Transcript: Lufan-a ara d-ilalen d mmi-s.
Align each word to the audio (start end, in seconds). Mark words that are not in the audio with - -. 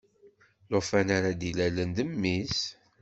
Lufan-a 0.71 1.13
ara 1.17 1.31
d-ilalen 1.39 1.89
d 1.97 1.99
mmi-s. 2.09 2.59